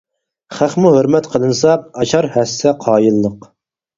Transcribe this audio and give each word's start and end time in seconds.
خەقمۇ 0.59 0.93
ھۆرمەت 0.95 1.27
قىلىنسا، 1.33 1.75
ئاشار 2.03 2.29
ھەسسە 2.37 2.75
قايىللىق. 2.87 3.49